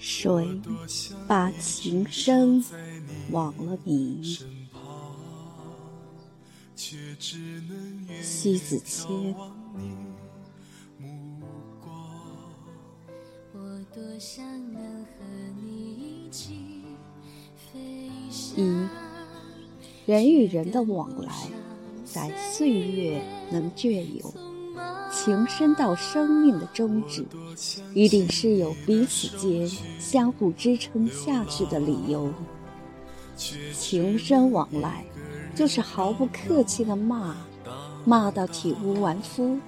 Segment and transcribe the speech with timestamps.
[0.00, 0.60] 谁
[1.28, 2.64] 把情深
[3.30, 4.38] 忘了你？
[8.22, 9.34] 西子千。
[18.56, 18.88] 一
[20.06, 21.32] 人与人的往来，
[22.04, 24.32] 在岁月能隽永，
[25.10, 27.26] 情深到生命的终止，
[27.92, 29.68] 一定是有彼此间
[29.98, 32.32] 相互支撑下去的理由。
[33.36, 35.04] 情深往来，
[35.54, 37.34] 就是毫不客气的骂，
[38.04, 39.58] 骂到体无完肤，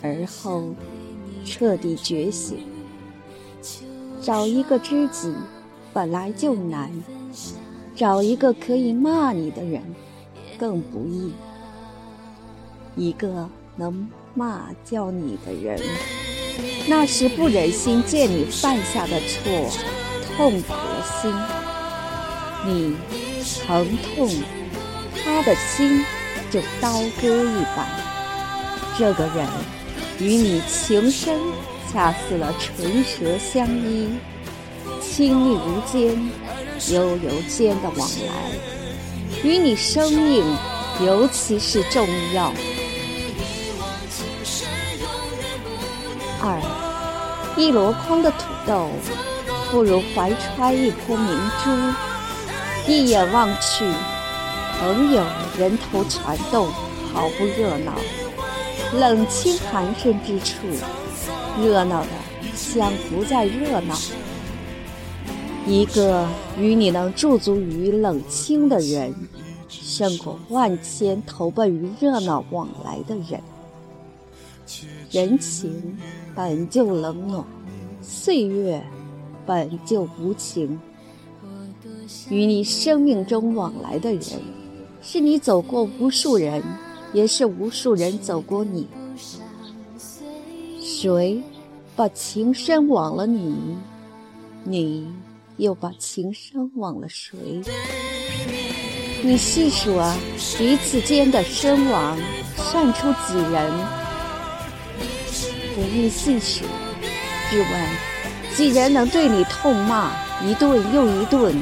[0.00, 0.74] 而后
[1.44, 2.58] 彻底觉醒。
[4.22, 5.34] 找一个知己，
[5.92, 6.90] 本来就难。
[7.94, 9.82] 找一个可以骂你的人，
[10.58, 11.32] 更不易。
[12.94, 15.80] 一个能骂叫你的人，
[16.86, 19.70] 那是不忍心见你犯下的错，
[20.36, 21.32] 痛苦了心。
[22.66, 22.94] 你
[23.66, 24.30] 疼痛，
[25.24, 26.04] 他的心
[26.50, 27.88] 就刀割一般。
[28.98, 29.46] 这个人
[30.20, 31.40] 与你情深，
[31.90, 34.10] 恰似了唇舌相依，
[35.00, 36.16] 亲密无间。
[36.92, 38.52] 悠悠间的往来，
[39.42, 40.44] 与你生命
[41.00, 42.52] 尤其是重要。
[46.48, 46.62] 二，
[47.56, 48.88] 一箩筐的土豆，
[49.68, 51.70] 不如怀揣一颗明珠。
[52.88, 53.84] 一眼望去，
[54.78, 55.24] 朋友
[55.58, 56.68] 人头攒动，
[57.12, 57.94] 毫不热闹。
[58.94, 60.54] 冷清寒深之处，
[61.60, 62.10] 热闹的
[62.54, 63.96] 像不在热闹。
[65.66, 69.12] 一个与你能驻足于冷清的人，
[69.68, 73.42] 胜过万千投奔于热闹往来的人。
[75.10, 75.96] 人情
[76.36, 77.42] 本就冷暖，
[78.02, 78.80] 岁月
[79.46, 80.78] 本就无情。
[82.28, 84.22] 与你生命中往来的人，
[85.00, 86.62] 是你走过无数人，
[87.12, 88.86] 也是无数人走过你。
[90.80, 91.42] 谁
[91.96, 93.56] 把情深忘了你？
[94.62, 95.06] 你。
[95.56, 97.38] 又把情深忘了谁？
[99.22, 100.14] 你细数啊，
[100.58, 102.18] 彼此间的身亡，
[102.56, 104.05] 算出几人？
[105.76, 106.64] 不必细数，
[107.50, 107.68] 试问
[108.56, 110.10] 几人能对你痛骂
[110.42, 111.54] 一顿又一顿，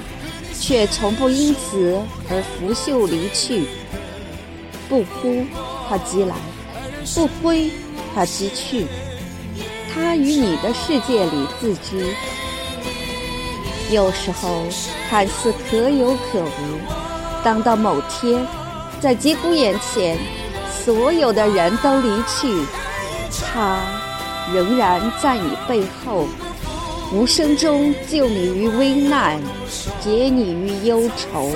[0.57, 3.65] 却从不因此而拂袖离去？
[4.89, 5.45] 不呼
[5.89, 6.37] 他即来，
[7.13, 7.69] 不挥
[8.15, 8.87] 他即去，
[9.93, 12.15] 他于你的世界里自知。
[13.91, 14.65] 有时候
[15.11, 16.79] 看似可有可无，
[17.43, 18.47] 当到某天，
[19.01, 20.17] 在节骨眼前，
[20.85, 22.65] 所有的人都离去，
[23.31, 23.81] 他
[24.53, 26.27] 仍然在你背后，
[27.12, 29.41] 无声中救你于危难，
[30.00, 31.50] 解你于忧愁。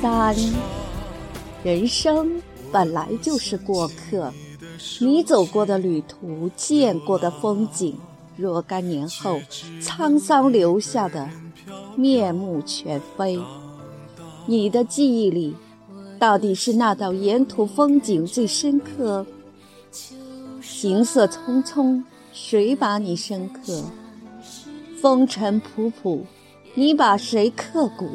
[0.00, 0.34] 三，
[1.64, 4.32] 人生本来就是过客。
[5.00, 7.96] 你走过的旅途，见过的风景，
[8.36, 9.40] 若干年后
[9.80, 11.28] 沧桑留下的
[11.94, 13.38] 面目全非。
[14.46, 15.54] 你的记忆里，
[16.22, 19.26] 到底是那道沿途风景最深刻？
[20.60, 22.00] 行色匆匆，
[22.32, 23.82] 谁把你深刻？
[25.00, 26.20] 风尘仆仆，
[26.76, 28.06] 你把谁刻骨？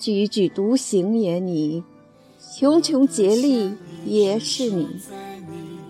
[0.00, 1.84] 踽踽独行也你，
[2.40, 3.74] 茕茕孑立。
[4.06, 4.86] 也是你，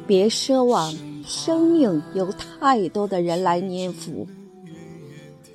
[0.05, 0.93] 别奢望
[1.25, 4.27] 生命有太多的人来念佛。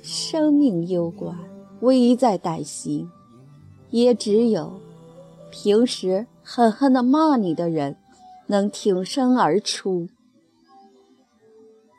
[0.02, 1.36] 生命攸关，
[1.80, 3.06] 危在旦夕，
[3.90, 4.80] 也只有
[5.50, 7.96] 平时狠狠地骂你的人，
[8.46, 10.08] 能挺身而出。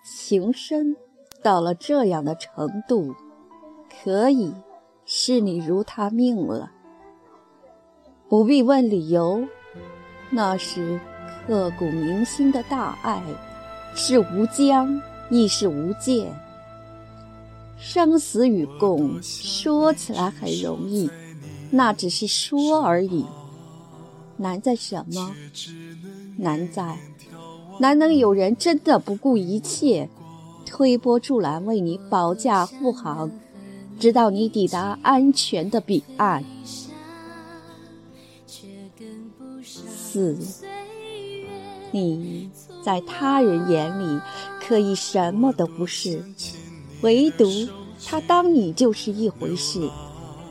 [0.03, 0.95] 情深
[1.41, 3.15] 到了这样的程度，
[4.03, 4.53] 可以
[5.05, 6.71] 视你如他命了，
[8.29, 9.45] 不必问理由。
[10.29, 10.99] 那是
[11.45, 13.21] 刻骨铭心的大爱，
[13.93, 16.31] 是无疆，亦是无界。
[17.77, 21.09] 生死与共，说起来很容易，
[21.71, 23.25] 那只是说而已。
[24.37, 25.33] 难在什么？
[26.37, 26.97] 难在
[27.79, 30.09] 难能有人真的不顾一切，
[30.65, 33.31] 推波助澜，为你保驾护航，
[33.99, 36.43] 直到你抵达安全的彼岸。
[39.63, 40.37] 四，
[41.91, 42.49] 你
[42.83, 44.19] 在他人眼里
[44.59, 46.23] 可以什么都不是，
[47.01, 47.45] 唯独
[48.05, 49.89] 他当你就是一回事，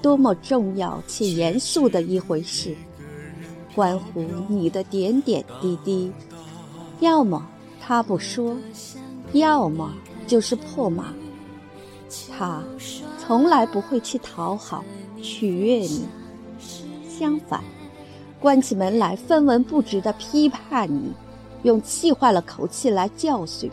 [0.02, 2.75] 多么重要且严肃的一回事，
[3.75, 6.12] 关乎你的点点滴滴。
[7.00, 7.47] 要么
[7.81, 8.56] 他不说，
[9.32, 9.93] 要么
[10.26, 11.12] 就是破骂。
[12.37, 12.62] 他
[13.19, 14.85] 从来不会去讨好、
[15.23, 16.05] 取悦你，
[17.08, 17.62] 相反，
[18.41, 21.12] 关起门来分文不值的批判你，
[21.62, 23.70] 用气坏了口气来教训。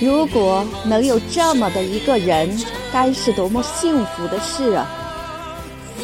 [0.00, 2.58] 如果能有这么的一个人，
[2.90, 4.88] 该是多么幸福的事啊！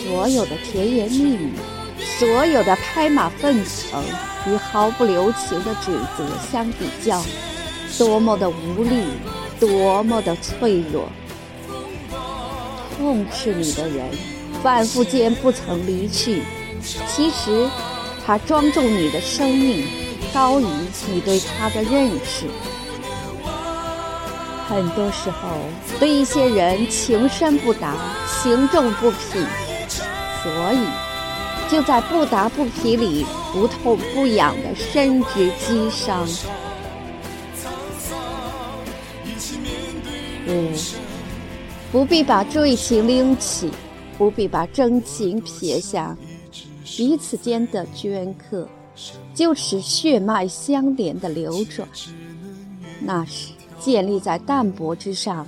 [0.05, 1.53] 所有的甜言蜜语，
[2.19, 4.05] 所有的拍马奉承，
[4.47, 7.23] 与毫不留情的指责相比较，
[7.97, 9.03] 多么的无力，
[9.59, 11.09] 多么的脆弱！
[12.99, 14.11] 痛斥你的人，
[14.63, 16.43] 反复间不曾离去，
[17.09, 17.67] 其实
[18.27, 19.87] 他庄重你的生命，
[20.35, 20.67] 高于
[21.11, 22.45] 你对他的认识。
[24.69, 25.49] 很多时候，
[26.01, 27.95] 对一些人情深不达，
[28.27, 29.39] 情重不匹，
[30.43, 36.27] 所以就在不达不匹里不痛不痒的深植积伤。
[40.49, 40.73] 五，
[41.93, 43.71] 不必把坠情拎起，
[44.19, 46.17] 不必把真情撇下，
[46.85, 48.69] 彼此间的镌刻，
[49.33, 51.89] 就是血脉相连的流转，
[53.01, 53.56] 那是。
[53.79, 55.47] 建立在淡泊之上，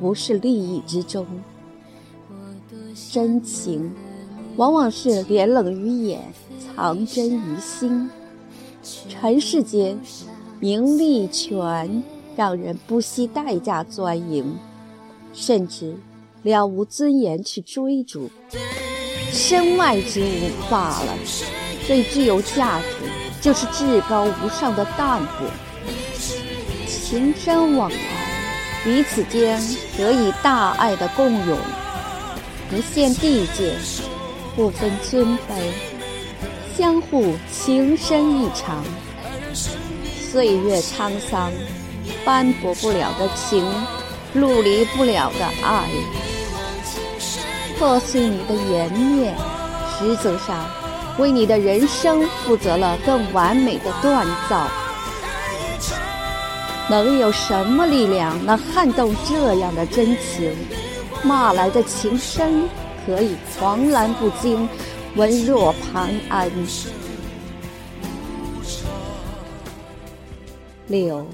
[0.00, 1.26] 不是利益之中。
[3.10, 3.92] 真情，
[4.56, 6.20] 往往是脸冷于眼，
[6.76, 8.08] 藏真于心。
[9.08, 9.98] 尘世间，
[10.58, 12.02] 名利权
[12.36, 14.56] 让人不惜代价钻营，
[15.32, 15.94] 甚至
[16.42, 18.30] 了无尊严去追逐。
[19.32, 21.14] 身外之物罢了，
[21.86, 22.86] 最具有价值，
[23.40, 25.46] 就是至高无上的淡泊。
[27.10, 27.96] 情深往来，
[28.84, 29.60] 彼此间
[29.98, 31.58] 得以大爱的共融，
[32.70, 33.74] 不限地界，
[34.54, 35.72] 不分尊卑，
[36.78, 38.84] 相互情深意长。
[39.52, 41.50] 岁月沧桑，
[42.24, 43.66] 斑驳不了的情，
[44.34, 45.90] 陆离不了的爱，
[47.76, 49.34] 破碎你的颜面，
[49.98, 50.64] 实则上
[51.18, 54.68] 为你的人生负责了更完美的锻造。
[56.90, 60.52] 能有什么力量能撼动这样的真情？
[61.22, 62.68] 骂来的情深，
[63.06, 64.68] 可以狂澜不惊，
[65.14, 66.50] 稳若磐安。
[70.88, 71.24] 六，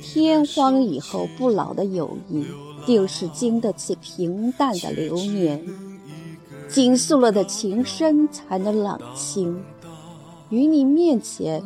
[0.00, 2.46] 天荒以后不老的友谊，
[2.86, 5.62] 定是经得起平淡的流年。
[6.66, 9.62] 紧束了的情深，才能冷清。
[10.48, 11.62] 于你面前。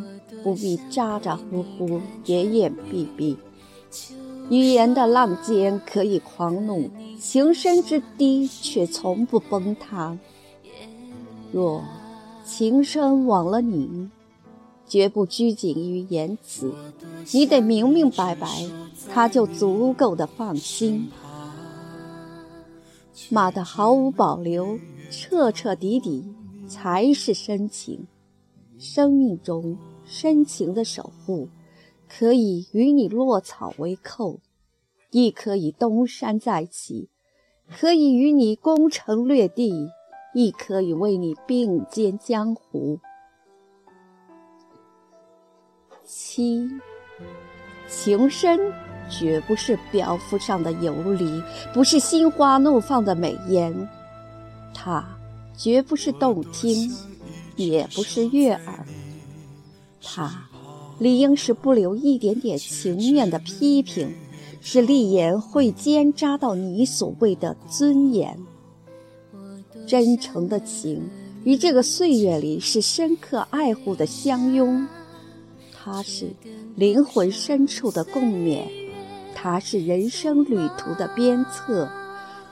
[0.48, 3.36] 不必咋咋呼呼、言言闭闭，
[4.48, 6.88] 语言的浪尖可以狂怒，
[7.20, 10.16] 情深之堤却从不崩塌。
[11.52, 11.84] 若
[12.46, 14.08] 情深忘了你，
[14.86, 16.72] 绝不拘谨于言辞，
[17.34, 18.48] 你得明明白白，
[19.12, 21.10] 他就足够的放心。
[23.28, 24.78] 骂得毫无保留、
[25.10, 26.24] 彻彻底底，
[26.66, 28.06] 才是深情。
[28.78, 29.76] 生命中。
[30.10, 31.50] 深情的守护，
[32.08, 34.40] 可以与你落草为寇，
[35.10, 37.10] 亦可以东山再起；
[37.70, 39.90] 可以与你攻城略地，
[40.32, 42.98] 亦可以为你并肩江湖。
[46.06, 46.66] 七，
[47.86, 48.58] 情深
[49.10, 51.42] 绝不是表肤上的游离，
[51.74, 53.86] 不是心花怒放的美言，
[54.72, 55.06] 它
[55.54, 56.90] 绝不是动听，
[57.58, 58.86] 也不是悦耳。
[60.02, 60.48] 他
[60.98, 64.10] 理应是不留一点点情面的批评，
[64.60, 68.38] 是立言会尖扎到你所谓的尊严。
[69.86, 71.02] 真诚的情，
[71.44, 74.86] 于这个岁月里是深刻爱护的相拥，
[75.72, 76.30] 它是
[76.74, 78.64] 灵魂深处的共勉，
[79.34, 81.88] 它是人生旅途的鞭策，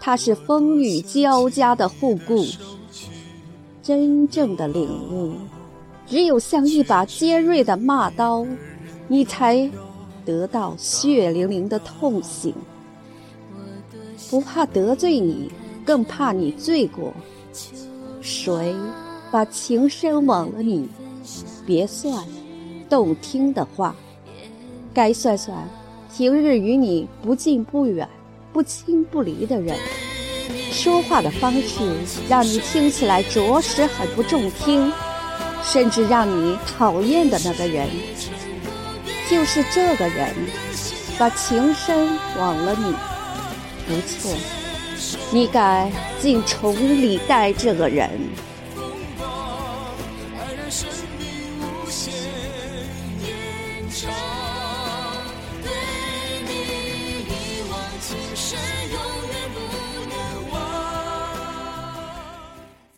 [0.00, 2.44] 它是风雨交加的护顾。
[3.86, 5.34] 真正的领悟。
[6.08, 8.44] 只有像一把尖锐的骂刀，
[9.06, 9.70] 你才
[10.24, 12.52] 得到血淋淋的痛醒。
[14.28, 15.52] 不怕得罪你，
[15.84, 17.14] 更怕你罪过。
[18.20, 18.74] 谁
[19.30, 20.88] 把情深枉了你？
[21.64, 22.24] 别算
[22.88, 23.94] 动听的话，
[24.92, 25.56] 该算算
[26.12, 28.08] 平日与你不近不远、
[28.52, 29.78] 不亲不离的人，
[30.76, 31.90] 说话的方式
[32.28, 34.92] 让你听起来着实很不中听。
[35.64, 37.88] 甚至让你讨厌的那个人，
[39.28, 40.33] 就是这个人，
[41.18, 42.95] 把情深枉了你。
[43.88, 44.33] 不错，
[45.33, 45.90] 你该
[46.21, 48.09] 敬重礼待这个人。